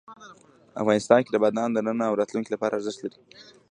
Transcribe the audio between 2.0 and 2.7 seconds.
او راتلونکي